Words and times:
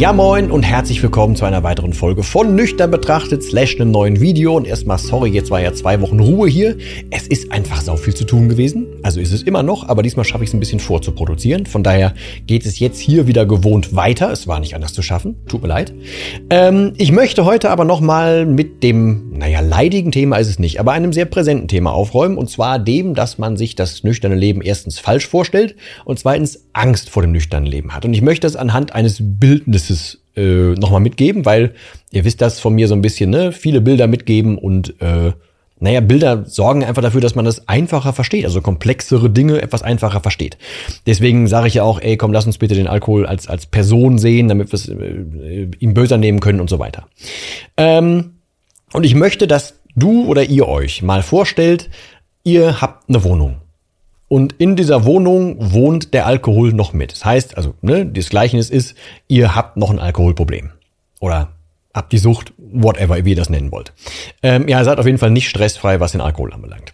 Ja 0.00 0.14
moin 0.14 0.50
und 0.50 0.62
herzlich 0.62 1.02
willkommen 1.02 1.36
zu 1.36 1.44
einer 1.44 1.62
weiteren 1.62 1.92
Folge 1.92 2.22
von 2.22 2.54
Nüchtern 2.54 2.90
betrachtet 2.90 3.42
slash 3.42 3.74
einem 3.78 3.90
neuen 3.90 4.18
Video. 4.18 4.56
Und 4.56 4.66
erstmal 4.66 4.96
sorry, 4.96 5.28
jetzt 5.28 5.50
war 5.50 5.60
ja 5.60 5.74
zwei 5.74 6.00
Wochen 6.00 6.20
Ruhe 6.20 6.48
hier. 6.48 6.78
Es 7.10 7.26
ist 7.26 7.52
einfach 7.52 7.82
sau 7.82 7.96
viel 7.96 8.14
zu 8.14 8.24
tun 8.24 8.48
gewesen. 8.48 8.86
Also 9.02 9.20
ist 9.20 9.30
es 9.30 9.42
immer 9.42 9.62
noch, 9.62 9.86
aber 9.86 10.02
diesmal 10.02 10.24
schaffe 10.24 10.42
ich 10.42 10.48
es 10.48 10.54
ein 10.54 10.60
bisschen 10.60 10.80
vorzuproduzieren. 10.80 11.66
Von 11.66 11.82
daher 11.82 12.14
geht 12.46 12.64
es 12.64 12.78
jetzt 12.78 12.98
hier 12.98 13.26
wieder 13.26 13.44
gewohnt 13.44 13.94
weiter. 13.94 14.32
Es 14.32 14.48
war 14.48 14.58
nicht 14.58 14.74
anders 14.74 14.94
zu 14.94 15.02
schaffen. 15.02 15.36
Tut 15.46 15.60
mir 15.60 15.68
leid. 15.68 15.92
Ähm, 16.48 16.94
ich 16.96 17.12
möchte 17.12 17.44
heute 17.44 17.68
aber 17.68 17.84
nochmal 17.84 18.46
mit 18.46 18.82
dem, 18.82 19.29
naja, 19.40 19.60
leidigen 19.60 20.12
Thema 20.12 20.36
ist 20.36 20.48
es 20.48 20.58
nicht, 20.58 20.80
aber 20.80 20.92
einem 20.92 21.14
sehr 21.14 21.24
präsenten 21.24 21.66
Thema 21.66 21.92
aufräumen. 21.92 22.36
Und 22.36 22.50
zwar 22.50 22.78
dem, 22.78 23.14
dass 23.14 23.38
man 23.38 23.56
sich 23.56 23.74
das 23.74 24.04
nüchterne 24.04 24.34
Leben 24.34 24.60
erstens 24.60 24.98
falsch 24.98 25.26
vorstellt 25.26 25.76
und 26.04 26.18
zweitens 26.18 26.66
Angst 26.74 27.08
vor 27.08 27.22
dem 27.22 27.32
nüchternen 27.32 27.66
Leben 27.66 27.94
hat. 27.94 28.04
Und 28.04 28.12
ich 28.12 28.20
möchte 28.20 28.46
das 28.46 28.54
anhand 28.54 28.94
eines 28.94 29.16
Bildnisses 29.18 30.20
äh, 30.36 30.74
nochmal 30.74 31.00
mitgeben, 31.00 31.46
weil 31.46 31.72
ihr 32.12 32.26
wisst 32.26 32.42
das 32.42 32.60
von 32.60 32.74
mir 32.74 32.86
so 32.86 32.94
ein 32.94 33.00
bisschen, 33.00 33.30
ne? 33.30 33.50
Viele 33.52 33.80
Bilder 33.80 34.08
mitgeben 34.08 34.58
und 34.58 35.00
äh, 35.00 35.32
naja, 35.82 36.00
Bilder 36.00 36.44
sorgen 36.44 36.84
einfach 36.84 37.00
dafür, 37.00 37.22
dass 37.22 37.34
man 37.34 37.46
das 37.46 37.66
einfacher 37.66 38.12
versteht, 38.12 38.44
also 38.44 38.60
komplexere 38.60 39.30
Dinge 39.30 39.62
etwas 39.62 39.82
einfacher 39.82 40.20
versteht. 40.20 40.58
Deswegen 41.06 41.46
sage 41.46 41.68
ich 41.68 41.74
ja 41.74 41.82
auch, 41.82 41.98
ey, 41.98 42.18
komm, 42.18 42.34
lass 42.34 42.44
uns 42.44 42.58
bitte 42.58 42.74
den 42.74 42.86
Alkohol 42.86 43.24
als, 43.24 43.48
als 43.48 43.64
Person 43.64 44.18
sehen, 44.18 44.48
damit 44.48 44.70
wir 44.70 44.74
es 44.74 44.88
äh, 44.88 45.70
ihm 45.78 45.94
böser 45.94 46.18
nehmen 46.18 46.40
können 46.40 46.60
und 46.60 46.68
so 46.68 46.78
weiter. 46.78 47.08
Ähm, 47.78 48.39
und 48.92 49.04
ich 49.04 49.14
möchte, 49.14 49.46
dass 49.46 49.80
du 49.94 50.26
oder 50.26 50.44
ihr 50.44 50.68
euch 50.68 51.02
mal 51.02 51.22
vorstellt, 51.22 51.90
ihr 52.44 52.80
habt 52.80 53.08
eine 53.08 53.24
Wohnung. 53.24 53.56
Und 54.28 54.54
in 54.58 54.76
dieser 54.76 55.04
Wohnung 55.04 55.56
wohnt 55.72 56.14
der 56.14 56.26
Alkohol 56.26 56.72
noch 56.72 56.92
mit. 56.92 57.12
Das 57.12 57.24
heißt, 57.24 57.56
also, 57.56 57.74
ne, 57.82 58.06
das 58.06 58.28
Gleichnis 58.28 58.70
ist, 58.70 58.94
ihr 59.26 59.56
habt 59.56 59.76
noch 59.76 59.90
ein 59.90 59.98
Alkoholproblem. 59.98 60.70
Oder 61.18 61.48
habt 61.92 62.12
die 62.12 62.18
Sucht, 62.18 62.52
whatever, 62.56 63.24
wie 63.24 63.30
ihr 63.30 63.36
das 63.36 63.50
nennen 63.50 63.72
wollt. 63.72 63.92
Ähm, 64.42 64.68
ja, 64.68 64.84
seid 64.84 64.98
auf 64.98 65.06
jeden 65.06 65.18
Fall 65.18 65.30
nicht 65.30 65.48
stressfrei, 65.48 65.98
was 65.98 66.12
den 66.12 66.20
Alkohol 66.20 66.52
anbelangt. 66.52 66.92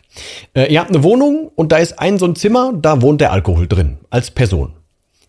Äh, 0.55 0.73
ihr 0.73 0.81
habt 0.81 0.91
eine 0.91 1.03
Wohnung 1.03 1.51
und 1.55 1.73
da 1.73 1.77
ist 1.77 1.99
ein 1.99 2.19
so 2.19 2.27
ein 2.27 2.37
Zimmer, 2.37 2.73
da 2.75 3.03
wohnt 3.03 3.21
der 3.21 3.33
Alkohol 3.33 3.69
drin, 3.69 3.99
als 4.09 4.31
Person. 4.31 4.73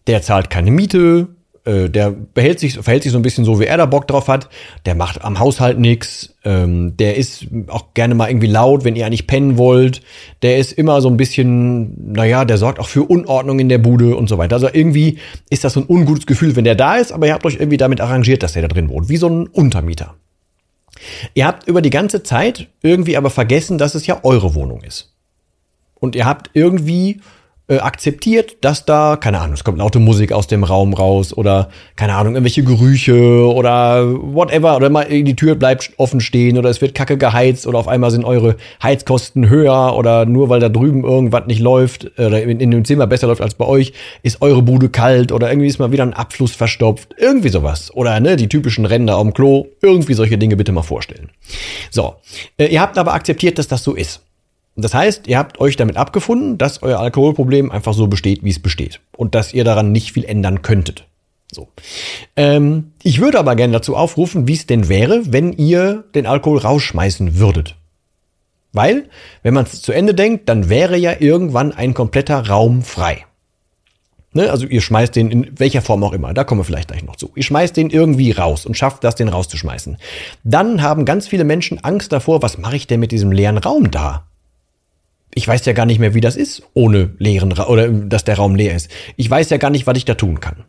Der 0.07 0.21
zahlt 0.21 0.49
keine 0.49 0.71
Miete, 0.71 1.27
äh, 1.67 1.89
der 1.89 2.11
behält 2.11 2.59
sich, 2.59 2.73
verhält 2.75 3.03
sich 3.03 3.11
so 3.11 3.19
ein 3.19 3.21
bisschen 3.21 3.43
so, 3.43 3.59
wie 3.59 3.65
er 3.65 3.77
da 3.77 3.85
Bock 3.85 4.07
drauf 4.07 4.27
hat. 4.27 4.49
Der 4.85 4.95
macht 4.95 5.23
am 5.23 5.39
Haushalt 5.39 5.77
nix. 5.77 6.35
Ähm, 6.45 6.95
der 6.97 7.17
ist 7.17 7.47
auch 7.67 7.93
gerne 7.93 8.15
mal 8.15 8.29
irgendwie 8.29 8.47
laut, 8.47 8.85
wenn 8.85 8.95
ihr 8.95 9.05
eigentlich 9.05 9.27
pennen 9.27 9.57
wollt. 9.57 10.01
Der 10.41 10.57
ist 10.57 10.71
immer 10.71 11.01
so 11.01 11.09
ein 11.09 11.17
bisschen, 11.17 12.13
naja, 12.13 12.45
der 12.45 12.57
sorgt 12.57 12.79
auch 12.79 12.87
für 12.87 13.03
Unordnung 13.03 13.59
in 13.59 13.69
der 13.69 13.79
Bude 13.79 14.15
und 14.15 14.29
so 14.29 14.37
weiter. 14.37 14.55
Also 14.55 14.69
irgendwie 14.71 15.19
ist 15.49 15.63
das 15.63 15.73
so 15.73 15.81
ein 15.81 15.85
ungutes 15.89 16.25
Gefühl, 16.25 16.55
wenn 16.55 16.63
der 16.63 16.75
da 16.75 16.95
ist, 16.95 17.11
aber 17.11 17.27
ihr 17.27 17.33
habt 17.33 17.45
euch 17.45 17.55
irgendwie 17.55 17.77
damit 17.77 17.99
arrangiert, 17.99 18.43
dass 18.43 18.53
der 18.53 18.61
da 18.61 18.69
drin 18.69 18.89
wohnt. 18.89 19.09
Wie 19.09 19.17
so 19.17 19.27
ein 19.27 19.47
Untermieter. 19.47 20.15
Ihr 21.33 21.45
habt 21.45 21.67
über 21.67 21.81
die 21.81 21.89
ganze 21.89 22.23
Zeit 22.23 22.69
irgendwie 22.81 23.17
aber 23.17 23.29
vergessen, 23.29 23.77
dass 23.77 23.93
es 23.93 24.07
ja 24.07 24.21
eure 24.23 24.55
Wohnung 24.55 24.81
ist. 24.81 25.13
Und 25.95 26.15
ihr 26.15 26.25
habt 26.25 26.51
irgendwie 26.53 27.21
äh, 27.69 27.79
akzeptiert, 27.79 28.57
dass 28.61 28.85
da, 28.85 29.17
keine 29.17 29.39
Ahnung, 29.39 29.53
es 29.53 29.63
kommt 29.63 29.77
laute 29.77 29.99
Musik 29.99 30.31
aus 30.31 30.47
dem 30.47 30.63
Raum 30.63 30.93
raus 30.93 31.33
oder, 31.35 31.69
keine 31.95 32.15
Ahnung, 32.15 32.35
irgendwelche 32.35 32.63
Gerüche 32.63 33.53
oder 33.53 34.07
whatever 34.07 34.77
oder 34.77 34.89
mal 34.89 35.05
die 35.05 35.35
Tür 35.35 35.55
bleibt 35.55 35.91
offen 35.97 36.21
stehen 36.21 36.57
oder 36.57 36.69
es 36.69 36.81
wird 36.81 36.95
kacke 36.95 37.17
geheizt 37.17 37.67
oder 37.67 37.79
auf 37.79 37.87
einmal 37.87 38.11
sind 38.11 38.23
eure 38.23 38.55
Heizkosten 38.81 39.49
höher 39.49 39.95
oder 39.97 40.25
nur 40.25 40.49
weil 40.49 40.59
da 40.59 40.69
drüben 40.69 41.03
irgendwas 41.03 41.47
nicht 41.47 41.59
läuft 41.59 42.11
oder 42.17 42.41
in, 42.41 42.59
in 42.59 42.71
dem 42.71 42.85
Zimmer 42.85 43.07
besser 43.07 43.27
läuft 43.27 43.41
als 43.41 43.55
bei 43.55 43.65
euch, 43.65 43.93
ist 44.23 44.41
eure 44.41 44.61
Bude 44.61 44.89
kalt 44.89 45.31
oder 45.31 45.49
irgendwie 45.49 45.67
ist 45.67 45.79
mal 45.79 45.91
wieder 45.91 46.03
ein 46.03 46.13
Abfluss 46.13 46.55
verstopft, 46.55 47.15
irgendwie 47.17 47.49
sowas. 47.49 47.93
Oder, 47.93 48.19
ne, 48.19 48.35
die 48.37 48.47
typischen 48.47 48.85
Ränder 48.85 49.15
am 49.15 49.33
Klo, 49.33 49.67
irgendwie 49.81 50.13
solche 50.13 50.37
Dinge 50.37 50.55
bitte 50.55 50.71
mal 50.71 50.83
vorstellen. 50.83 51.29
So, 51.91 52.15
äh, 52.57 52.67
ihr 52.67 52.81
habt 52.81 52.97
aber 52.97 53.13
akzeptiert, 53.13 53.57
dass 53.57 53.67
das 53.67 53.83
so 53.83 53.93
ist. 53.93 54.21
Das 54.77 54.93
heißt, 54.93 55.27
ihr 55.27 55.39
habt 55.39 55.59
euch 55.59 55.75
damit 55.75 55.97
abgefunden, 55.97 56.57
dass 56.59 56.83
euer 56.83 56.99
Alkoholproblem 56.99 57.71
einfach 57.71 57.93
so 57.93 58.07
besteht, 58.07 58.43
wie 58.43 58.51
es 58.51 58.59
besteht. 58.59 58.99
Und 59.15 59.33
dass 59.33 59.53
ihr 59.53 59.63
daran 59.63 59.91
nicht 59.91 60.13
viel 60.13 60.23
ändern 60.23 60.61
könntet. 60.61 61.05
So. 61.51 61.69
Ähm, 62.35 62.91
ich 63.01 63.19
würde 63.19 63.39
aber 63.39 63.55
gerne 63.55 63.73
dazu 63.73 63.95
aufrufen, 63.95 64.47
wie 64.47 64.53
es 64.53 64.67
denn 64.67 64.87
wäre, 64.87 65.21
wenn 65.25 65.51
ihr 65.53 66.03
den 66.13 66.27
Alkohol 66.27 66.59
rausschmeißen 66.59 67.39
würdet. 67.39 67.75
Weil, 68.71 69.09
wenn 69.41 69.55
man 69.55 69.65
es 69.65 69.81
zu 69.81 69.93
Ende 69.93 70.13
denkt, 70.13 70.47
dann 70.47 70.69
wäre 70.69 70.97
ja 70.97 71.15
irgendwann 71.19 71.71
ein 71.71 71.95
kompletter 71.95 72.47
Raum 72.47 72.83
frei. 72.83 73.25
Ne? 74.33 74.51
Also 74.51 74.67
ihr 74.67 74.81
schmeißt 74.81 75.15
den 75.15 75.31
in 75.31 75.59
welcher 75.59 75.81
Form 75.81 76.03
auch 76.03 76.13
immer, 76.13 76.31
da 76.35 76.43
kommen 76.43 76.59
wir 76.59 76.65
vielleicht 76.65 76.89
gleich 76.89 77.03
noch 77.03 77.15
zu. 77.15 77.31
Ihr 77.33 77.41
schmeißt 77.41 77.75
den 77.75 77.89
irgendwie 77.89 78.31
raus 78.31 78.67
und 78.67 78.77
schafft 78.77 79.03
das, 79.03 79.15
den 79.15 79.29
rauszuschmeißen. 79.29 79.97
Dann 80.43 80.83
haben 80.83 81.05
ganz 81.05 81.27
viele 81.27 81.45
Menschen 81.45 81.83
Angst 81.83 82.11
davor, 82.11 82.43
was 82.43 82.59
mache 82.59 82.75
ich 82.75 82.85
denn 82.85 82.99
mit 82.99 83.11
diesem 83.11 83.31
leeren 83.31 83.57
Raum 83.57 83.89
da? 83.89 84.26
Ich 85.37 85.47
weiß 85.47 85.65
ja 85.65 85.73
gar 85.73 85.85
nicht 85.85 85.99
mehr, 85.99 86.15
wie 86.15 86.21
das 86.21 86.35
ist, 86.35 86.63
ohne 86.73 87.11
leeren 87.19 87.51
Ra 87.51 87.67
oder 87.67 87.89
dass 87.89 88.23
der 88.23 88.37
Raum 88.37 88.55
leer 88.55 88.75
ist. 88.75 88.89
Ich 89.17 89.29
weiß 89.29 89.51
ja 89.51 89.57
gar 89.57 89.69
nicht, 89.69 89.85
was 89.85 89.95
ich 89.95 90.03
da 90.03 90.15
tun 90.15 90.39
kann. 90.39 90.65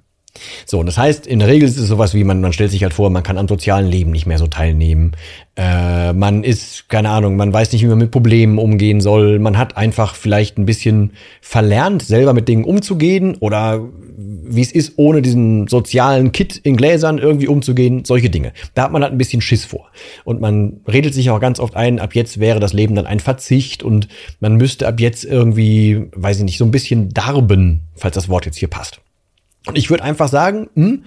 So, 0.66 0.80
und 0.80 0.86
das 0.86 0.98
heißt, 0.98 1.26
in 1.26 1.38
der 1.38 1.48
Regel 1.48 1.68
ist 1.68 1.76
es 1.76 1.88
sowas 1.88 2.14
wie, 2.14 2.24
man, 2.24 2.40
man 2.40 2.52
stellt 2.52 2.70
sich 2.70 2.82
halt 2.82 2.94
vor, 2.94 3.10
man 3.10 3.22
kann 3.22 3.38
am 3.38 3.48
sozialen 3.48 3.86
Leben 3.86 4.10
nicht 4.10 4.26
mehr 4.26 4.38
so 4.38 4.46
teilnehmen. 4.46 5.12
Äh, 5.56 6.12
man 6.12 6.44
ist, 6.44 6.88
keine 6.88 7.10
Ahnung, 7.10 7.36
man 7.36 7.52
weiß 7.52 7.72
nicht, 7.72 7.82
wie 7.82 7.88
man 7.88 7.98
mit 7.98 8.12
Problemen 8.12 8.58
umgehen 8.58 9.00
soll. 9.00 9.40
Man 9.40 9.58
hat 9.58 9.76
einfach 9.76 10.14
vielleicht 10.14 10.56
ein 10.56 10.66
bisschen 10.66 11.12
verlernt, 11.40 12.02
selber 12.02 12.32
mit 12.32 12.46
Dingen 12.48 12.64
umzugehen 12.64 13.36
oder 13.40 13.80
wie 14.16 14.62
es 14.62 14.72
ist, 14.72 14.92
ohne 14.96 15.20
diesen 15.20 15.66
sozialen 15.66 16.32
Kit 16.32 16.56
in 16.56 16.76
Gläsern 16.76 17.18
irgendwie 17.18 17.48
umzugehen. 17.48 18.04
Solche 18.04 18.30
Dinge. 18.30 18.52
Da 18.74 18.84
hat 18.84 18.92
man 18.92 19.02
halt 19.02 19.12
ein 19.12 19.18
bisschen 19.18 19.40
Schiss 19.40 19.64
vor. 19.64 19.90
Und 20.24 20.40
man 20.40 20.80
redet 20.86 21.12
sich 21.12 21.28
auch 21.30 21.40
ganz 21.40 21.58
oft 21.58 21.74
ein, 21.76 21.98
ab 21.98 22.14
jetzt 22.14 22.38
wäre 22.38 22.60
das 22.60 22.72
Leben 22.72 22.94
dann 22.94 23.06
ein 23.06 23.20
Verzicht 23.20 23.82
und 23.82 24.06
man 24.40 24.56
müsste 24.56 24.86
ab 24.86 25.00
jetzt 25.00 25.24
irgendwie, 25.24 26.06
weiß 26.14 26.38
ich 26.38 26.44
nicht, 26.44 26.58
so 26.58 26.64
ein 26.64 26.70
bisschen 26.70 27.08
darben, 27.10 27.80
falls 27.96 28.14
das 28.14 28.28
Wort 28.28 28.46
jetzt 28.46 28.58
hier 28.58 28.68
passt. 28.68 29.00
Und 29.66 29.76
ich 29.76 29.90
würde 29.90 30.04
einfach 30.04 30.28
sagen, 30.28 30.68
hm, 30.74 31.04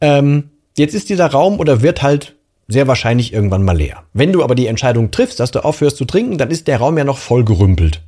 ähm, 0.00 0.50
jetzt 0.76 0.94
ist 0.94 1.08
dieser 1.08 1.30
Raum 1.30 1.60
oder 1.60 1.82
wird 1.82 2.02
halt 2.02 2.36
sehr 2.68 2.88
wahrscheinlich 2.88 3.32
irgendwann 3.32 3.64
mal 3.64 3.76
leer. 3.76 4.04
Wenn 4.12 4.32
du 4.32 4.42
aber 4.42 4.54
die 4.54 4.66
Entscheidung 4.66 5.10
triffst, 5.10 5.40
dass 5.40 5.50
du 5.50 5.64
aufhörst 5.64 5.96
zu 5.96 6.04
trinken, 6.04 6.38
dann 6.38 6.50
ist 6.50 6.68
der 6.68 6.78
Raum 6.78 6.98
ja 6.98 7.04
noch 7.04 7.18
voll 7.18 7.44
gerümpelt. 7.44 8.02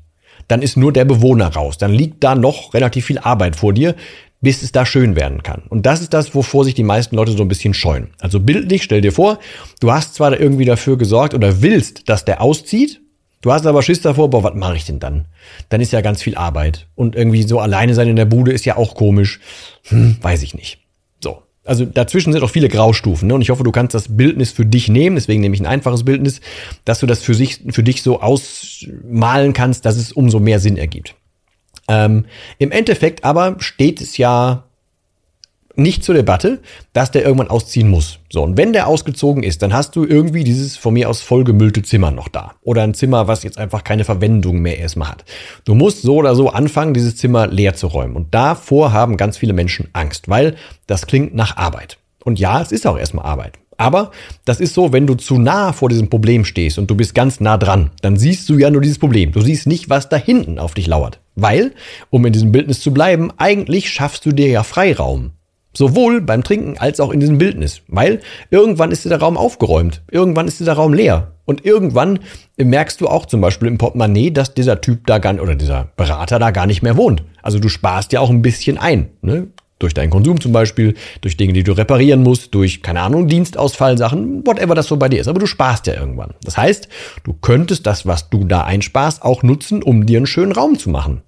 Dann 0.48 0.62
ist 0.62 0.76
nur 0.76 0.92
der 0.92 1.04
Bewohner 1.04 1.48
raus. 1.48 1.78
Dann 1.78 1.92
liegt 1.92 2.22
da 2.22 2.34
noch 2.34 2.74
relativ 2.74 3.06
viel 3.06 3.18
Arbeit 3.18 3.56
vor 3.56 3.72
dir, 3.72 3.94
bis 4.40 4.62
es 4.62 4.72
da 4.72 4.84
schön 4.84 5.16
werden 5.16 5.42
kann. 5.42 5.62
Und 5.68 5.86
das 5.86 6.02
ist 6.02 6.12
das, 6.12 6.34
wovor 6.34 6.64
sich 6.64 6.74
die 6.74 6.82
meisten 6.82 7.16
Leute 7.16 7.32
so 7.32 7.42
ein 7.42 7.48
bisschen 7.48 7.74
scheuen. 7.74 8.10
Also 8.20 8.40
bildlich, 8.40 8.82
stell 8.82 9.00
dir 9.00 9.12
vor, 9.12 9.38
du 9.80 9.90
hast 9.90 10.14
zwar 10.14 10.38
irgendwie 10.38 10.66
dafür 10.66 10.98
gesorgt 10.98 11.34
oder 11.34 11.62
willst, 11.62 12.08
dass 12.08 12.24
der 12.24 12.42
auszieht, 12.42 13.00
Du 13.44 13.52
hast 13.52 13.66
aber 13.66 13.82
Schiss 13.82 14.00
davor, 14.00 14.30
boah, 14.30 14.42
was 14.42 14.54
mache 14.54 14.76
ich 14.76 14.86
denn 14.86 15.00
dann? 15.00 15.26
Dann 15.68 15.82
ist 15.82 15.92
ja 15.92 16.00
ganz 16.00 16.22
viel 16.22 16.34
Arbeit. 16.34 16.86
Und 16.94 17.14
irgendwie 17.14 17.42
so 17.42 17.60
alleine 17.60 17.92
sein 17.92 18.08
in 18.08 18.16
der 18.16 18.24
Bude 18.24 18.50
ist 18.50 18.64
ja 18.64 18.78
auch 18.78 18.94
komisch. 18.94 19.38
Hm, 19.88 20.16
weiß 20.22 20.42
ich 20.42 20.54
nicht. 20.54 20.78
So. 21.22 21.42
Also 21.62 21.84
dazwischen 21.84 22.32
sind 22.32 22.42
auch 22.42 22.48
viele 22.48 22.70
Graustufen. 22.70 23.28
Ne? 23.28 23.34
Und 23.34 23.42
ich 23.42 23.50
hoffe, 23.50 23.62
du 23.62 23.70
kannst 23.70 23.94
das 23.94 24.16
Bildnis 24.16 24.50
für 24.50 24.64
dich 24.64 24.88
nehmen. 24.88 25.16
Deswegen 25.16 25.42
nehme 25.42 25.54
ich 25.54 25.60
ein 25.60 25.66
einfaches 25.66 26.04
Bildnis, 26.06 26.40
dass 26.86 27.00
du 27.00 27.06
das 27.06 27.20
für, 27.20 27.34
sich, 27.34 27.60
für 27.68 27.82
dich 27.82 28.02
so 28.02 28.22
ausmalen 28.22 29.52
kannst, 29.52 29.84
dass 29.84 29.98
es 29.98 30.10
umso 30.10 30.40
mehr 30.40 30.58
Sinn 30.58 30.78
ergibt. 30.78 31.14
Ähm, 31.86 32.24
Im 32.56 32.70
Endeffekt 32.70 33.24
aber 33.24 33.56
steht 33.58 34.00
es 34.00 34.16
ja 34.16 34.63
nicht 35.76 36.04
zur 36.04 36.14
Debatte, 36.14 36.60
dass 36.92 37.10
der 37.10 37.24
irgendwann 37.24 37.48
ausziehen 37.48 37.88
muss. 37.88 38.18
So, 38.30 38.42
und 38.42 38.56
wenn 38.56 38.72
der 38.72 38.86
ausgezogen 38.86 39.42
ist, 39.42 39.62
dann 39.62 39.72
hast 39.72 39.96
du 39.96 40.04
irgendwie 40.04 40.44
dieses 40.44 40.76
von 40.76 40.94
mir 40.94 41.08
aus 41.08 41.20
vollgemüllte 41.20 41.82
Zimmer 41.82 42.10
noch 42.10 42.28
da. 42.28 42.52
Oder 42.62 42.82
ein 42.82 42.94
Zimmer, 42.94 43.28
was 43.28 43.42
jetzt 43.42 43.58
einfach 43.58 43.84
keine 43.84 44.04
Verwendung 44.04 44.60
mehr 44.60 44.78
erstmal 44.78 45.08
hat. 45.08 45.24
Du 45.64 45.74
musst 45.74 46.02
so 46.02 46.16
oder 46.16 46.34
so 46.34 46.50
anfangen, 46.50 46.94
dieses 46.94 47.16
Zimmer 47.16 47.46
leer 47.46 47.74
zu 47.74 47.86
räumen. 47.86 48.16
Und 48.16 48.34
davor 48.34 48.92
haben 48.92 49.16
ganz 49.16 49.36
viele 49.36 49.52
Menschen 49.52 49.88
Angst, 49.92 50.28
weil 50.28 50.56
das 50.86 51.06
klingt 51.06 51.34
nach 51.34 51.56
Arbeit. 51.56 51.98
Und 52.24 52.38
ja, 52.38 52.60
es 52.60 52.72
ist 52.72 52.86
auch 52.86 52.98
erstmal 52.98 53.26
Arbeit. 53.26 53.58
Aber 53.76 54.12
das 54.44 54.60
ist 54.60 54.74
so, 54.74 54.92
wenn 54.92 55.06
du 55.06 55.14
zu 55.14 55.38
nah 55.38 55.72
vor 55.72 55.88
diesem 55.88 56.08
Problem 56.08 56.44
stehst 56.44 56.78
und 56.78 56.90
du 56.90 56.94
bist 56.94 57.14
ganz 57.14 57.40
nah 57.40 57.58
dran, 57.58 57.90
dann 58.02 58.16
siehst 58.16 58.48
du 58.48 58.58
ja 58.58 58.70
nur 58.70 58.80
dieses 58.80 58.98
Problem. 58.98 59.32
Du 59.32 59.40
siehst 59.40 59.66
nicht, 59.66 59.90
was 59.90 60.08
da 60.08 60.16
hinten 60.16 60.58
auf 60.58 60.74
dich 60.74 60.86
lauert. 60.86 61.20
Weil, 61.34 61.72
um 62.10 62.24
in 62.24 62.32
diesem 62.32 62.52
Bildnis 62.52 62.80
zu 62.80 62.94
bleiben, 62.94 63.32
eigentlich 63.36 63.90
schaffst 63.90 64.24
du 64.26 64.32
dir 64.32 64.48
ja 64.48 64.62
Freiraum. 64.62 65.32
Sowohl 65.76 66.20
beim 66.20 66.44
Trinken 66.44 66.78
als 66.78 67.00
auch 67.00 67.10
in 67.10 67.20
diesem 67.20 67.38
Bildnis. 67.38 67.82
Weil 67.88 68.20
irgendwann 68.50 68.92
ist 68.92 69.04
der 69.04 69.20
Raum 69.20 69.36
aufgeräumt. 69.36 70.02
Irgendwann 70.10 70.46
ist 70.46 70.64
der 70.64 70.74
Raum 70.74 70.94
leer. 70.94 71.32
Und 71.44 71.64
irgendwann 71.64 72.20
merkst 72.56 73.00
du 73.00 73.08
auch 73.08 73.26
zum 73.26 73.40
Beispiel 73.40 73.68
im 73.68 73.78
Portemonnaie, 73.78 74.30
dass 74.30 74.54
dieser 74.54 74.80
Typ 74.80 75.06
da 75.06 75.18
gar, 75.18 75.38
oder 75.40 75.54
dieser 75.54 75.88
Berater 75.96 76.38
da 76.38 76.50
gar 76.52 76.66
nicht 76.66 76.82
mehr 76.82 76.96
wohnt. 76.96 77.22
Also 77.42 77.58
du 77.58 77.68
sparst 77.68 78.12
ja 78.12 78.20
auch 78.20 78.30
ein 78.30 78.42
bisschen 78.42 78.78
ein. 78.78 79.10
Ne? 79.20 79.48
Durch 79.78 79.92
deinen 79.92 80.10
Konsum 80.10 80.40
zum 80.40 80.52
Beispiel, 80.52 80.94
durch 81.20 81.36
Dinge, 81.36 81.52
die 81.52 81.64
du 81.64 81.72
reparieren 81.72 82.22
musst, 82.22 82.54
durch, 82.54 82.82
keine 82.82 83.02
Ahnung, 83.02 83.26
Dienstausfallsachen, 83.26 84.46
whatever 84.46 84.74
das 84.74 84.86
so 84.86 84.96
bei 84.96 85.08
dir 85.08 85.20
ist. 85.20 85.28
Aber 85.28 85.40
du 85.40 85.46
sparst 85.46 85.86
ja 85.86 85.94
irgendwann. 85.94 86.32
Das 86.42 86.56
heißt, 86.56 86.88
du 87.24 87.34
könntest 87.34 87.86
das, 87.86 88.06
was 88.06 88.30
du 88.30 88.44
da 88.44 88.62
einsparst, 88.62 89.22
auch 89.22 89.42
nutzen, 89.42 89.82
um 89.82 90.06
dir 90.06 90.18
einen 90.18 90.26
schönen 90.26 90.52
Raum 90.52 90.78
zu 90.78 90.88
machen. 90.88 91.22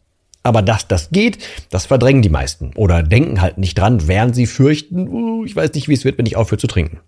Aber 0.46 0.62
dass 0.62 0.86
das 0.86 1.10
geht, 1.10 1.38
das 1.70 1.86
verdrängen 1.86 2.22
die 2.22 2.28
meisten 2.28 2.70
oder 2.76 3.02
denken 3.02 3.40
halt 3.40 3.58
nicht 3.58 3.76
dran, 3.76 4.06
während 4.06 4.36
sie 4.36 4.46
fürchten, 4.46 5.08
uh, 5.08 5.44
ich 5.44 5.56
weiß 5.56 5.72
nicht, 5.72 5.88
wie 5.88 5.94
es 5.94 6.04
wird, 6.04 6.18
wenn 6.18 6.26
ich 6.26 6.36
aufhöre 6.36 6.60
zu 6.60 6.68
trinken. 6.68 7.00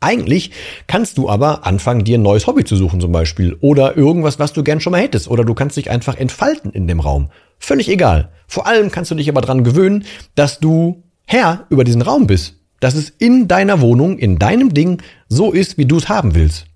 Eigentlich 0.00 0.50
kannst 0.88 1.16
du 1.16 1.30
aber 1.30 1.64
anfangen, 1.64 2.02
dir 2.02 2.18
ein 2.18 2.22
neues 2.22 2.48
Hobby 2.48 2.64
zu 2.64 2.74
suchen 2.74 3.00
zum 3.00 3.12
Beispiel 3.12 3.56
oder 3.60 3.96
irgendwas, 3.96 4.40
was 4.40 4.52
du 4.52 4.64
gern 4.64 4.80
schon 4.80 4.90
mal 4.90 5.00
hättest 5.00 5.28
oder 5.28 5.44
du 5.44 5.54
kannst 5.54 5.76
dich 5.76 5.90
einfach 5.90 6.16
entfalten 6.16 6.72
in 6.72 6.88
dem 6.88 6.98
Raum. 6.98 7.30
Völlig 7.60 7.88
egal. 7.88 8.30
Vor 8.48 8.66
allem 8.66 8.90
kannst 8.90 9.12
du 9.12 9.14
dich 9.14 9.28
aber 9.28 9.42
dran 9.42 9.62
gewöhnen, 9.62 10.04
dass 10.34 10.58
du 10.58 11.04
Herr 11.24 11.66
über 11.70 11.84
diesen 11.84 12.02
Raum 12.02 12.26
bist. 12.26 12.54
Dass 12.80 12.96
es 12.96 13.10
in 13.10 13.46
deiner 13.46 13.80
Wohnung, 13.80 14.18
in 14.18 14.40
deinem 14.40 14.74
Ding 14.74 15.00
so 15.28 15.52
ist, 15.52 15.78
wie 15.78 15.86
du 15.86 15.98
es 15.98 16.08
haben 16.08 16.34
willst. 16.34 16.66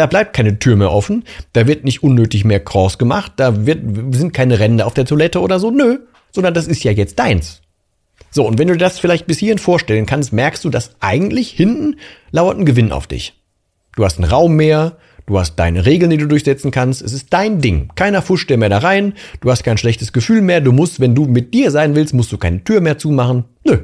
Da 0.00 0.06
bleibt 0.06 0.32
keine 0.32 0.58
Tür 0.58 0.76
mehr 0.76 0.92
offen, 0.92 1.24
da 1.52 1.66
wird 1.66 1.84
nicht 1.84 2.02
unnötig 2.02 2.46
mehr 2.46 2.64
Cross 2.64 2.96
gemacht, 2.96 3.32
da 3.36 3.66
wird, 3.66 3.80
sind 4.14 4.32
keine 4.32 4.58
Ränder 4.58 4.86
auf 4.86 4.94
der 4.94 5.04
Toilette 5.04 5.42
oder 5.42 5.60
so, 5.60 5.70
nö, 5.70 5.98
sondern 6.32 6.54
das 6.54 6.66
ist 6.66 6.82
ja 6.84 6.90
jetzt 6.90 7.18
deins. 7.18 7.60
So, 8.30 8.46
und 8.46 8.58
wenn 8.58 8.68
du 8.68 8.78
das 8.78 8.98
vielleicht 8.98 9.26
bis 9.26 9.36
hierhin 9.36 9.58
vorstellen 9.58 10.06
kannst, 10.06 10.32
merkst 10.32 10.64
du, 10.64 10.70
dass 10.70 10.92
eigentlich 11.00 11.50
hinten 11.50 11.96
lauert 12.30 12.56
ein 12.56 12.64
Gewinn 12.64 12.92
auf 12.92 13.08
dich. 13.08 13.34
Du 13.94 14.02
hast 14.02 14.16
einen 14.18 14.30
Raum 14.30 14.56
mehr, 14.56 14.96
du 15.26 15.38
hast 15.38 15.56
deine 15.56 15.84
Regeln, 15.84 16.10
die 16.10 16.16
du 16.16 16.28
durchsetzen 16.28 16.70
kannst, 16.70 17.02
es 17.02 17.12
ist 17.12 17.30
dein 17.30 17.60
Ding. 17.60 17.90
Keiner 17.94 18.22
fuscht 18.22 18.48
dir 18.48 18.56
mehr 18.56 18.70
da 18.70 18.78
rein, 18.78 19.12
du 19.42 19.50
hast 19.50 19.64
kein 19.64 19.76
schlechtes 19.76 20.14
Gefühl 20.14 20.40
mehr, 20.40 20.62
du 20.62 20.72
musst, 20.72 21.00
wenn 21.00 21.14
du 21.14 21.26
mit 21.26 21.52
dir 21.52 21.70
sein 21.70 21.94
willst, 21.94 22.14
musst 22.14 22.32
du 22.32 22.38
keine 22.38 22.64
Tür 22.64 22.80
mehr 22.80 22.96
zumachen. 22.96 23.44
Nö. 23.66 23.80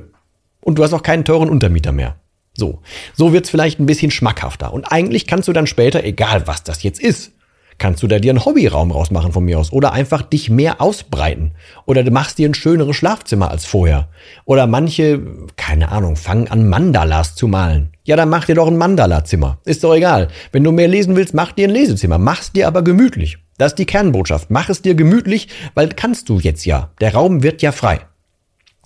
Und 0.63 0.79
du 0.79 0.83
hast 0.83 0.95
auch 0.95 1.03
keinen 1.03 1.27
teuren 1.27 1.51
Untermieter 1.51 1.93
mehr. 1.93 2.17
So, 2.57 2.81
so 3.15 3.33
wird's 3.33 3.51
vielleicht 3.51 3.79
ein 3.79 3.87
bisschen 3.87 4.11
schmackhafter. 4.11 4.73
Und 4.73 4.85
eigentlich 4.85 5.27
kannst 5.27 5.49
du 5.49 5.53
dann 5.53 5.67
später, 5.67 6.05
egal 6.05 6.47
was 6.47 6.63
das 6.63 6.83
jetzt 6.83 7.01
ist, 7.01 7.33
kannst 7.79 8.03
du 8.03 8.07
da 8.07 8.19
dir 8.19 8.31
einen 8.31 8.45
Hobbyraum 8.45 8.91
rausmachen 8.91 9.33
von 9.33 9.45
mir 9.45 9.59
aus 9.59 9.73
oder 9.73 9.93
einfach 9.93 10.23
dich 10.23 10.49
mehr 10.51 10.81
ausbreiten 10.81 11.53
oder 11.85 12.03
du 12.05 12.11
machst 12.11 12.39
dir 12.39 12.49
ein 12.49 12.55
schöneres 12.55 12.97
Schlafzimmer 12.97 13.51
als 13.51 13.67
vorher 13.67 14.09
oder 14.45 14.67
manche, 14.67 15.21
keine 15.57 15.91
Ahnung, 15.91 16.17
fangen 16.17 16.49
an 16.49 16.69
Mandalas 16.69 17.35
zu 17.35 17.49
malen. 17.49 17.91
Ja, 18.05 18.15
dann 18.15 18.29
mach 18.29 18.45
dir 18.45 18.55
doch 18.55 18.69
ein 18.69 18.77
Mandala-Zimmer. 18.77 19.59
Ist 19.65 19.83
doch 19.83 19.93
egal. 19.93 20.29
Wenn 20.53 20.63
du 20.63 20.71
mehr 20.71 20.87
lesen 20.87 21.17
willst, 21.17 21.35
mach 21.35 21.51
dir 21.51 21.67
ein 21.67 21.75
Lesezimmer. 21.75 22.19
Mach's 22.19 22.53
dir 22.53 22.69
aber 22.69 22.83
gemütlich. 22.83 23.39
Das 23.59 23.73
ist 23.73 23.79
die 23.81 23.87
Kernbotschaft. 23.87 24.49
Mach 24.49 24.69
es 24.69 24.81
dir 24.81 24.95
gemütlich, 24.95 25.49
weil 25.75 25.89
kannst 25.89 26.29
du 26.29 26.39
jetzt 26.39 26.65
ja. 26.67 26.91
Der 27.01 27.15
Raum 27.15 27.43
wird 27.43 27.63
ja 27.63 27.73
frei. 27.73 28.03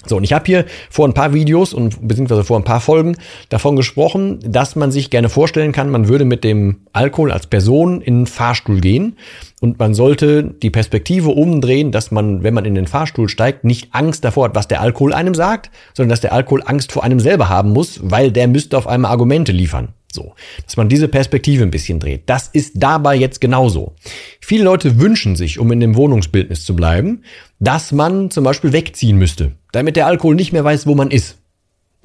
So, 0.06 0.16
und 0.16 0.24
ich 0.24 0.32
habe 0.32 0.46
hier 0.46 0.64
vor 0.88 1.06
ein 1.06 1.14
paar 1.14 1.34
Videos 1.34 1.74
und 1.74 2.06
beziehungsweise 2.06 2.44
vor 2.44 2.58
ein 2.58 2.64
paar 2.64 2.80
Folgen 2.80 3.16
davon 3.50 3.76
gesprochen, 3.76 4.40
dass 4.42 4.74
man 4.74 4.90
sich 4.90 5.10
gerne 5.10 5.28
vorstellen 5.28 5.72
kann, 5.72 5.90
man 5.90 6.08
würde 6.08 6.24
mit 6.24 6.42
dem 6.42 6.86
Alkohol 6.92 7.32
als 7.32 7.46
Person 7.46 8.00
in 8.00 8.20
den 8.20 8.26
Fahrstuhl 8.26 8.80
gehen 8.80 9.16
und 9.60 9.78
man 9.78 9.92
sollte 9.92 10.44
die 10.44 10.70
Perspektive 10.70 11.30
umdrehen, 11.30 11.92
dass 11.92 12.10
man, 12.10 12.42
wenn 12.42 12.54
man 12.54 12.64
in 12.64 12.74
den 12.74 12.86
Fahrstuhl 12.86 13.28
steigt, 13.28 13.64
nicht 13.64 13.94
Angst 13.94 14.24
davor 14.24 14.46
hat, 14.46 14.54
was 14.54 14.68
der 14.68 14.80
Alkohol 14.80 15.12
einem 15.12 15.34
sagt, 15.34 15.70
sondern 15.94 16.10
dass 16.10 16.20
der 16.20 16.32
Alkohol 16.32 16.62
Angst 16.64 16.92
vor 16.92 17.04
einem 17.04 17.20
selber 17.20 17.48
haben 17.48 17.70
muss, 17.70 18.00
weil 18.02 18.32
der 18.32 18.48
müsste 18.48 18.78
auf 18.78 18.86
einmal 18.86 19.10
Argumente 19.10 19.52
liefern. 19.52 19.94
So, 20.12 20.34
dass 20.64 20.76
man 20.76 20.88
diese 20.88 21.06
Perspektive 21.06 21.62
ein 21.62 21.70
bisschen 21.70 22.00
dreht. 22.00 22.22
Das 22.26 22.48
ist 22.48 22.72
dabei 22.74 23.14
jetzt 23.14 23.40
genauso. 23.40 23.94
Viele 24.40 24.64
Leute 24.64 24.98
wünschen 24.98 25.36
sich, 25.36 25.60
um 25.60 25.70
in 25.70 25.78
dem 25.78 25.94
Wohnungsbildnis 25.94 26.64
zu 26.64 26.74
bleiben, 26.74 27.22
dass 27.60 27.92
man 27.92 28.30
zum 28.30 28.42
Beispiel 28.42 28.72
wegziehen 28.72 29.18
müsste, 29.18 29.52
damit 29.70 29.94
der 29.94 30.08
Alkohol 30.08 30.34
nicht 30.34 30.52
mehr 30.52 30.64
weiß, 30.64 30.86
wo 30.88 30.96
man 30.96 31.12
ist. 31.12 31.38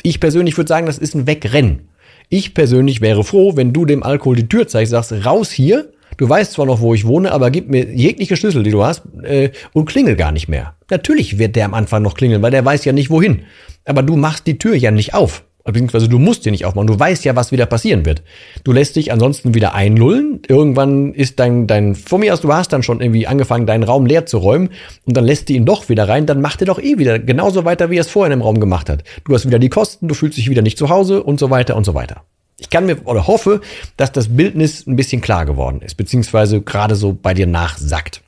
Ich 0.04 0.20
persönlich 0.20 0.56
würde 0.56 0.68
sagen, 0.68 0.86
das 0.86 1.00
ist 1.00 1.16
ein 1.16 1.26
Wegrennen. 1.26 1.90
Ich 2.30 2.54
persönlich 2.54 3.02
wäre 3.02 3.24
froh, 3.24 3.56
wenn 3.56 3.74
du 3.74 3.86
dem 3.86 4.04
Alkohol 4.04 4.36
die 4.36 4.50
Tür 4.50 4.68
zeigst, 4.68 4.92
sagst, 4.92 5.12
raus 5.26 5.52
hier, 5.52 5.92
du 6.18 6.30
weißt 6.30 6.54
zwar 6.54 6.68
noch, 6.68 6.82
wo 6.82 6.94
ich 6.94 7.08
wohne, 7.08 7.32
aber 7.32 7.50
gib 7.50 7.70
mir 7.70 7.92
jegliche 7.92 8.38
Schlüssel, 8.38 8.62
die 8.62 8.72
du 8.72 8.84
hast, 8.84 9.04
äh, 9.24 9.52
und 9.74 9.86
klingel 9.86 10.16
gar 10.16 10.32
nicht 10.32 10.48
mehr. 10.48 10.76
Natürlich 10.92 11.40
wird 11.40 11.56
der 11.56 11.66
am 11.66 11.74
Anfang 11.74 12.04
noch 12.04 12.16
klingeln, 12.16 12.44
weil 12.44 12.52
der 12.52 12.66
weiß 12.66 12.86
ja 12.86 12.94
nicht 12.94 13.10
wohin. 13.10 13.46
Aber 13.84 14.04
du 14.04 14.16
machst 14.16 14.46
die 14.46 14.60
Tür 14.60 14.76
ja 14.76 14.92
nicht 14.92 15.16
auf. 15.16 15.44
Beziehungsweise 15.66 16.08
du 16.08 16.20
musst 16.20 16.46
dir 16.46 16.52
nicht 16.52 16.64
aufmachen. 16.64 16.86
Du 16.86 17.00
weißt 17.00 17.26
ja, 17.26 17.36
was 17.36 17.52
wieder 17.52 17.66
passieren 17.66 18.06
wird. 18.06 18.22
Du 18.64 18.72
lässt 18.72 18.96
dich 18.96 19.12
ansonsten 19.12 19.56
wieder 19.56 19.74
einlullen. 19.74 20.42
Irgendwann 20.48 21.16
ist 21.16 21.40
dein, 21.40 21.66
dein, 21.66 21.96
von 21.96 22.20
mir 22.20 22.34
aus, 22.34 22.42
du 22.42 22.54
hast 22.54 22.72
dann 22.72 22.84
schon 22.84 23.02
irgendwie 23.02 23.26
angefangen, 23.26 23.66
deinen 23.66 23.82
Raum 23.82 24.06
leer 24.06 24.28
zu 24.28 24.38
räumen 24.38 24.70
und 25.06 25.18
dann 25.18 25.26
lässt 25.26 25.50
du 25.50 25.54
ihn 25.54 25.66
doch 25.66 25.90
wieder 25.90 26.08
rein. 26.08 26.28
Dann 26.28 26.40
macht 26.40 26.62
er 26.62 26.68
doch 26.68 26.78
eh 26.78 27.00
wieder 27.00 27.18
genauso 27.18 27.66
weiter, 27.66 27.90
wie 27.90 27.98
er 27.98 28.02
es 28.02 28.12
vorher 28.12 28.32
im 28.32 28.44
Raum 28.44 28.60
gemacht 28.60 28.90
hat. 28.90 29.04
Du 29.24 29.34
hast 29.34 29.48
wieder 29.48 29.58
die 29.58 29.70
Kosten, 29.70 30.08
du 30.08 30.14
fühlst 30.14 30.38
dich 30.38 30.52
wieder 30.52 30.62
nicht 30.62 30.78
zu 30.78 30.90
Hause 30.90 31.24
und 31.24 31.40
so 31.40 31.50
weiter 31.50 31.76
und 31.76 31.84
so 31.84 31.96
weiter. 31.96 32.22
Ich 32.60 32.70
kann 32.70 32.86
mir 32.86 32.98
oder 33.06 33.26
hoffe, 33.26 33.62
dass 33.98 34.12
das 34.12 34.36
Bildnis 34.36 34.86
ein 34.86 34.96
bisschen 34.96 35.20
klar 35.20 35.48
geworden 35.48 35.82
ist, 35.82 35.96
beziehungsweise 35.96 36.62
gerade 36.62 36.96
so 36.96 37.18
bei 37.20 37.34
dir 37.34 37.48
nachsackt. 37.48 38.22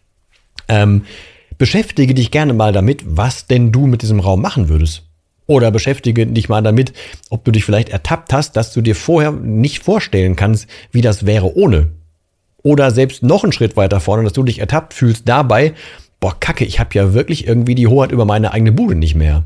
Ähm, 0.68 1.04
beschäftige 1.60 2.16
dich 2.16 2.32
gerne 2.32 2.54
mal 2.54 2.74
damit, 2.74 3.04
was 3.06 3.46
denn 3.46 3.72
du 3.72 3.86
mit 3.86 4.02
diesem 4.02 4.20
Raum 4.20 4.42
machen 4.42 4.70
würdest. 4.70 5.07
Oder 5.48 5.72
beschäftige 5.72 6.28
dich 6.28 6.50
mal 6.50 6.62
damit, 6.62 6.94
ob 7.30 7.44
du 7.46 7.52
dich 7.52 7.64
vielleicht 7.64 7.90
ertappt 7.90 8.34
hast, 8.34 8.58
dass 8.58 8.74
du 8.74 8.82
dir 8.82 8.96
vorher 8.96 9.32
nicht 9.32 9.84
vorstellen 9.84 10.36
kannst, 10.36 10.68
wie 10.92 11.02
das 11.02 11.26
wäre 11.26 11.56
ohne. 11.56 11.90
Oder 12.64 12.92
selbst 12.92 13.24
noch 13.24 13.44
einen 13.44 13.54
Schritt 13.54 13.78
weiter 13.78 14.02
vorne, 14.02 14.24
dass 14.24 14.34
du 14.34 14.44
dich 14.44 14.60
ertappt 14.60 14.94
fühlst 14.94 15.28
dabei, 15.28 15.74
boah, 16.20 16.38
kacke, 16.38 16.66
ich 16.66 16.80
habe 16.80 16.90
ja 16.94 17.14
wirklich 17.14 17.48
irgendwie 17.48 17.76
die 17.76 17.88
Hoheit 17.88 18.12
über 18.12 18.26
meine 18.26 18.52
eigene 18.52 18.74
Bude 18.74 18.96
nicht 18.96 19.16
mehr. 19.16 19.44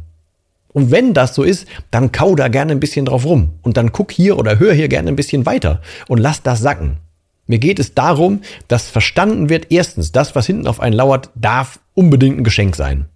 Und 0.74 0.90
wenn 0.90 1.14
das 1.14 1.36
so 1.36 1.44
ist, 1.44 1.68
dann 1.92 2.12
kau 2.12 2.36
da 2.36 2.48
gerne 2.48 2.72
ein 2.72 2.80
bisschen 2.80 3.06
drauf 3.06 3.26
rum. 3.26 3.52
Und 3.62 3.78
dann 3.78 3.92
guck 3.92 4.12
hier 4.12 4.40
oder 4.40 4.58
hör 4.58 4.74
hier 4.74 4.88
gerne 4.88 5.10
ein 5.10 5.16
bisschen 5.16 5.46
weiter 5.46 5.82
und 6.08 6.18
lass 6.18 6.42
das 6.42 6.62
sacken. 6.62 6.98
Mir 7.46 7.60
geht 7.60 7.80
es 7.80 7.94
darum, 7.94 8.42
dass 8.70 8.90
verstanden 8.90 9.50
wird, 9.50 9.68
erstens, 9.70 10.12
das, 10.12 10.36
was 10.36 10.48
hinten 10.48 10.68
auf 10.68 10.80
einen 10.80 10.96
lauert, 10.96 11.30
darf 11.36 11.80
unbedingt 11.94 12.38
ein 12.38 12.44
Geschenk 12.46 12.76
sein. 12.76 13.08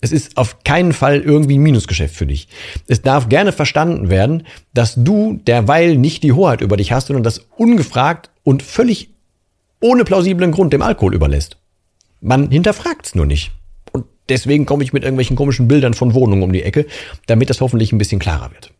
Es 0.00 0.12
ist 0.12 0.36
auf 0.36 0.62
keinen 0.64 0.92
Fall 0.92 1.20
irgendwie 1.20 1.58
ein 1.58 1.62
Minusgeschäft 1.62 2.14
für 2.14 2.26
dich. 2.26 2.48
Es 2.86 3.02
darf 3.02 3.28
gerne 3.28 3.52
verstanden 3.52 4.10
werden, 4.10 4.44
dass 4.74 4.94
du 4.96 5.40
derweil 5.46 5.96
nicht 5.96 6.22
die 6.22 6.32
Hoheit 6.32 6.60
über 6.60 6.76
dich 6.76 6.92
hast, 6.92 7.08
sondern 7.08 7.24
das 7.24 7.46
ungefragt 7.56 8.30
und 8.44 8.62
völlig 8.62 9.10
ohne 9.80 10.04
plausiblen 10.04 10.52
Grund 10.52 10.72
dem 10.72 10.82
Alkohol 10.82 11.14
überlässt. 11.14 11.56
Man 12.20 12.50
hinterfragt 12.50 13.06
es 13.06 13.14
nur 13.14 13.26
nicht. 13.26 13.52
Und 13.92 14.06
deswegen 14.28 14.66
komme 14.66 14.84
ich 14.84 14.92
mit 14.92 15.02
irgendwelchen 15.02 15.36
komischen 15.36 15.68
Bildern 15.68 15.94
von 15.94 16.14
Wohnungen 16.14 16.42
um 16.42 16.52
die 16.52 16.62
Ecke, 16.62 16.86
damit 17.26 17.50
das 17.50 17.60
hoffentlich 17.60 17.92
ein 17.92 17.98
bisschen 17.98 18.18
klarer 18.18 18.50
wird. 18.52 18.72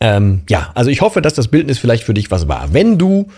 Ähm, 0.00 0.42
ja, 0.48 0.70
also 0.74 0.90
ich 0.90 1.00
hoffe, 1.00 1.22
dass 1.22 1.34
das 1.34 1.48
Bildnis 1.48 1.78
vielleicht 1.78 2.04
für 2.04 2.14
dich 2.14 2.30
was 2.30 2.46
war. 2.46 2.72
Wenn 2.72 2.98
du 2.98 3.28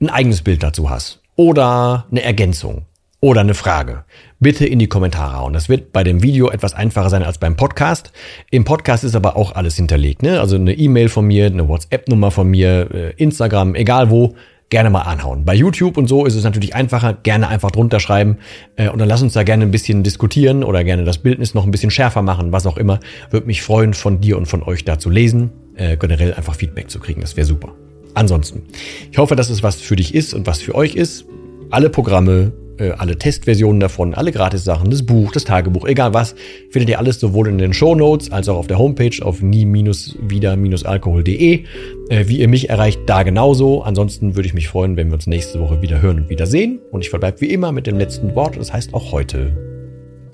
ein 0.00 0.10
eigenes 0.10 0.42
Bild 0.42 0.62
dazu 0.62 0.90
hast 0.90 1.20
oder 1.36 2.06
eine 2.10 2.22
Ergänzung 2.22 2.86
oder 3.22 3.42
eine 3.42 3.54
Frage, 3.54 4.04
bitte 4.40 4.66
in 4.66 4.80
die 4.80 4.88
Kommentare 4.88 5.38
hauen. 5.38 5.52
Das 5.52 5.68
wird 5.68 5.92
bei 5.92 6.02
dem 6.02 6.24
Video 6.24 6.50
etwas 6.50 6.74
einfacher 6.74 7.08
sein 7.08 7.22
als 7.22 7.38
beim 7.38 7.54
Podcast. 7.54 8.12
Im 8.50 8.64
Podcast 8.64 9.04
ist 9.04 9.14
aber 9.14 9.36
auch 9.36 9.54
alles 9.54 9.76
hinterlegt. 9.76 10.24
Ne? 10.24 10.40
Also 10.40 10.56
eine 10.56 10.74
E-Mail 10.74 11.08
von 11.08 11.26
mir, 11.26 11.46
eine 11.46 11.68
WhatsApp-Nummer 11.68 12.32
von 12.32 12.48
mir, 12.48 12.90
äh, 12.92 13.10
Instagram, 13.22 13.76
egal 13.76 14.10
wo, 14.10 14.34
gerne 14.70 14.90
mal 14.90 15.02
anhauen. 15.02 15.44
Bei 15.44 15.54
YouTube 15.54 15.98
und 15.98 16.08
so 16.08 16.26
ist 16.26 16.34
es 16.34 16.42
natürlich 16.42 16.74
einfacher, 16.74 17.12
gerne 17.12 17.46
einfach 17.46 17.70
drunter 17.70 18.00
schreiben 18.00 18.38
äh, 18.74 18.88
und 18.88 18.98
dann 18.98 19.08
lass 19.08 19.22
uns 19.22 19.34
da 19.34 19.44
gerne 19.44 19.62
ein 19.64 19.70
bisschen 19.70 20.02
diskutieren 20.02 20.64
oder 20.64 20.82
gerne 20.82 21.04
das 21.04 21.18
Bildnis 21.18 21.54
noch 21.54 21.64
ein 21.64 21.70
bisschen 21.70 21.92
schärfer 21.92 22.22
machen, 22.22 22.50
was 22.50 22.66
auch 22.66 22.76
immer. 22.76 22.98
Würde 23.30 23.46
mich 23.46 23.62
freuen, 23.62 23.94
von 23.94 24.20
dir 24.20 24.36
und 24.36 24.46
von 24.46 24.64
euch 24.64 24.84
da 24.84 24.98
zu 24.98 25.10
lesen, 25.10 25.52
äh, 25.76 25.96
generell 25.96 26.34
einfach 26.34 26.56
Feedback 26.56 26.90
zu 26.90 26.98
kriegen. 26.98 27.20
Das 27.20 27.36
wäre 27.36 27.46
super. 27.46 27.72
Ansonsten, 28.14 28.64
ich 29.12 29.18
hoffe, 29.18 29.36
dass 29.36 29.48
es 29.48 29.62
was 29.62 29.76
für 29.76 29.94
dich 29.94 30.12
ist 30.12 30.34
und 30.34 30.48
was 30.48 30.60
für 30.60 30.74
euch 30.74 30.96
ist. 30.96 31.24
Alle 31.70 31.88
Programme 31.88 32.52
äh, 32.78 32.92
alle 32.92 33.18
Testversionen 33.18 33.80
davon, 33.80 34.14
alle 34.14 34.32
Gratis-Sachen, 34.32 34.88
das 34.90 35.04
Buch, 35.04 35.30
das 35.32 35.44
Tagebuch, 35.44 35.86
egal 35.86 36.14
was, 36.14 36.34
findet 36.70 36.88
ihr 36.90 36.98
alles 36.98 37.20
sowohl 37.20 37.48
in 37.48 37.58
den 37.58 37.72
Show 37.72 37.94
Notes 37.94 38.32
als 38.32 38.48
auch 38.48 38.56
auf 38.56 38.66
der 38.66 38.78
Homepage 38.78 39.22
auf 39.22 39.40
nie-wieder-alkohol.de. 39.42 41.64
Äh, 42.08 42.28
wie 42.28 42.38
ihr 42.38 42.48
mich 42.48 42.70
erreicht, 42.70 43.00
da 43.06 43.22
genauso. 43.22 43.82
Ansonsten 43.82 44.34
würde 44.36 44.46
ich 44.46 44.54
mich 44.54 44.68
freuen, 44.68 44.96
wenn 44.96 45.08
wir 45.08 45.14
uns 45.14 45.26
nächste 45.26 45.58
Woche 45.60 45.82
wieder 45.82 46.00
hören 46.02 46.20
und 46.20 46.30
wieder 46.30 46.46
sehen. 46.46 46.78
Und 46.90 47.02
ich 47.02 47.10
verbleibe 47.10 47.40
wie 47.40 47.52
immer 47.52 47.72
mit 47.72 47.86
dem 47.86 47.98
letzten 47.98 48.34
Wort, 48.34 48.56
das 48.56 48.72
heißt 48.72 48.94
auch 48.94 49.12
heute 49.12 49.54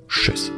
Tschüss. 0.09 0.52